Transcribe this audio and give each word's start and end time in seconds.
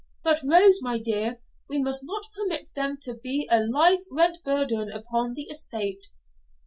But, 0.23 0.41
Rose, 0.43 0.79
my 0.81 0.97
dear, 0.97 1.39
we 1.69 1.77
must 1.79 2.01
not 2.03 2.23
permit 2.35 2.73
them 2.73 2.97
to 3.03 3.13
be 3.13 3.47
a 3.51 3.59
life 3.59 4.01
rent 4.11 4.39
burden 4.43 4.89
upon 4.91 5.35
the 5.35 5.43
estate.' 5.43 6.07